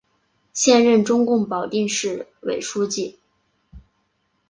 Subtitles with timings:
[0.51, 3.19] 现任中共保定市委书记。